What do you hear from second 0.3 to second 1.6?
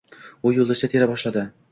U yulduzcha tera boshladi